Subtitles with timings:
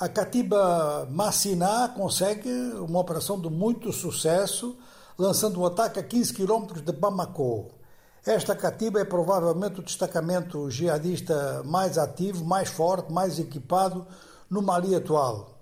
[0.00, 4.76] a Katiba Massiná consegue uma operação de muito sucesso,
[5.18, 7.72] lançando um ataque a 15 quilómetros de Bamako.
[8.24, 14.06] Esta Katiba é provavelmente o destacamento jihadista mais ativo, mais forte, mais equipado
[14.48, 15.58] no Mali atual.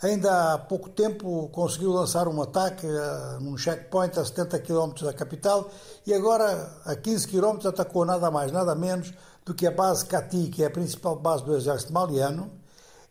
[0.00, 5.12] Ainda há pouco tempo conseguiu lançar um ataque uh, num checkpoint a 70 km da
[5.12, 5.70] capital
[6.06, 9.12] e agora a 15 km atacou nada mais, nada menos
[9.44, 12.63] do que a base Cati, que é a principal base do exército maliano.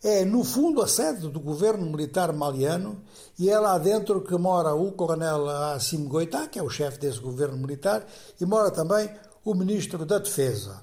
[0.04, 3.02] É, no fundo, a sede do governo militar maliano
[3.38, 7.18] e é lá dentro que mora o coronel Assim Goitá, que é o chefe desse
[7.18, 8.04] governo militar,
[8.38, 9.08] e mora também
[9.42, 10.82] o ministro da Defesa.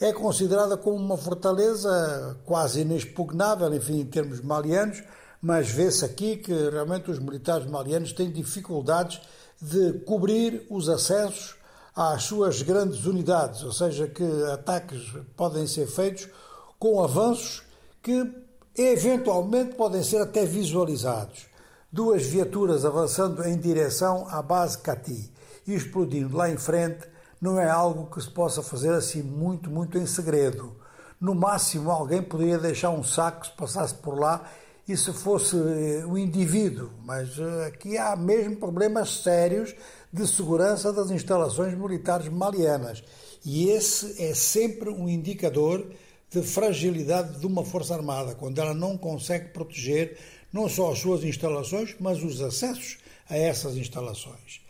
[0.00, 5.04] É considerada como uma fortaleza quase inexpugnável, enfim, em termos malianos,
[5.40, 9.20] mas vê-se aqui que realmente os militares malianos têm dificuldades
[9.60, 11.54] de cobrir os acessos
[11.94, 15.00] às suas grandes unidades, ou seja, que ataques
[15.36, 16.28] podem ser feitos
[16.76, 17.70] com avanços
[18.02, 18.30] que
[18.76, 21.46] eventualmente podem ser até visualizados.
[21.90, 25.30] Duas viaturas avançando em direção à base Cati
[25.66, 27.06] e explodindo lá em frente
[27.40, 30.74] não é algo que se possa fazer assim muito, muito em segredo.
[31.20, 34.48] No máximo, alguém poderia deixar um saco se passasse por lá
[34.88, 39.74] e se fosse eh, o indivíduo, mas eh, aqui há mesmo problemas sérios
[40.12, 43.04] de segurança das instalações militares malianas.
[43.44, 45.86] E esse é sempre um indicador
[46.32, 50.16] de fragilidade de uma Força Armada, quando ela não consegue proteger
[50.52, 54.60] não só as suas instalações, mas os acessos a essas instalações.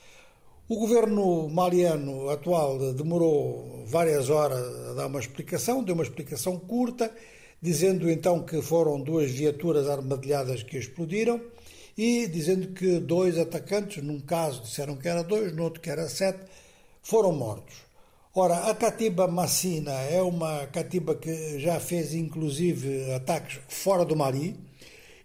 [0.69, 7.13] O governo maliano atual demorou várias horas a dar uma explicação, deu uma explicação curta
[7.61, 11.41] dizendo então que foram duas viaturas armadilhadas que explodiram
[11.97, 16.09] e dizendo que dois atacantes, num caso disseram que era dois, no outro que era
[16.09, 16.41] sete,
[17.03, 17.92] foram mortos.
[18.35, 24.59] Ora, a Catiba Massina é uma Catiba que já fez inclusive ataques fora do Mali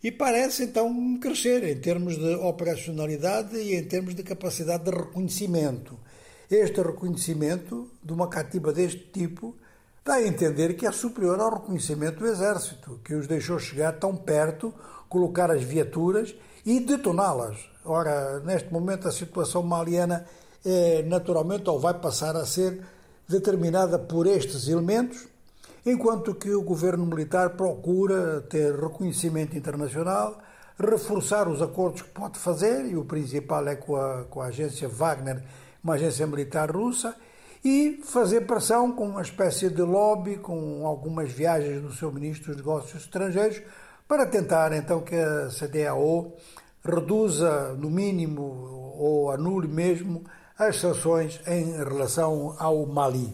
[0.04, 5.98] e parece então crescer em termos de operacionalidade e em termos de capacidade de reconhecimento.
[6.52, 9.56] Este reconhecimento de uma Catiba deste tipo
[10.04, 14.18] dá a entender que é superior ao reconhecimento do Exército, que os deixou chegar tão
[14.18, 14.74] perto,
[15.08, 17.58] colocar as viaturas e detoná-las.
[17.86, 20.26] Ora, neste momento a situação maliana
[20.66, 22.97] é naturalmente ou vai passar a ser
[23.28, 25.28] determinada por estes elementos,
[25.86, 30.40] enquanto que o governo militar procura ter reconhecimento internacional,
[30.80, 34.88] reforçar os acordos que pode fazer, e o principal é com a, com a agência
[34.88, 35.44] Wagner,
[35.84, 37.16] uma agência militar russa,
[37.64, 42.58] e fazer pressão com uma espécie de lobby, com algumas viagens do seu ministro dos
[42.58, 43.62] Negócios Estrangeiros,
[44.08, 46.34] para tentar então que a CDAO
[46.84, 48.42] reduza, no mínimo,
[48.98, 50.24] ou anule mesmo,
[50.60, 53.32] as sanções em relação ao Mali.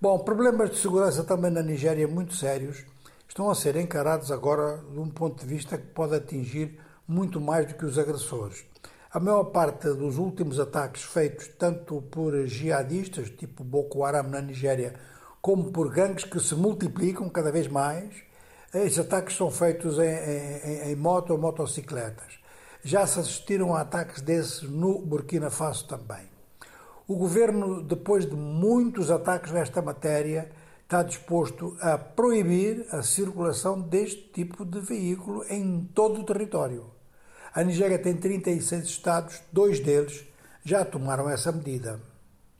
[0.00, 2.86] Bom, problemas de segurança também na Nigéria muito sérios
[3.28, 7.66] estão a ser encarados agora de um ponto de vista que pode atingir muito mais
[7.66, 8.64] do que os agressores.
[9.12, 14.94] A maior parte dos últimos ataques feitos tanto por jihadistas, tipo Boko Haram na Nigéria,
[15.42, 18.08] como por gangues que se multiplicam cada vez mais,
[18.72, 22.41] esses ataques são feitos em, em, em moto ou motocicletas.
[22.84, 26.26] Já se assistiram a ataques desses no Burkina Faso também.
[27.06, 30.50] O governo, depois de muitos ataques nesta matéria,
[30.82, 36.90] está disposto a proibir a circulação deste tipo de veículo em todo o território.
[37.54, 40.24] A Nigéria tem 36 estados, dois deles
[40.64, 42.00] já tomaram essa medida.